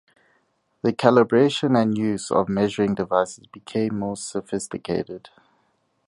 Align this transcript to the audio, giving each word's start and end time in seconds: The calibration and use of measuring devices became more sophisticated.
The 0.81 0.93
calibration 0.93 1.79
and 1.79 1.95
use 1.95 2.31
of 2.31 2.49
measuring 2.49 2.95
devices 2.95 3.45
became 3.53 3.99
more 3.99 4.17
sophisticated. 4.17 5.29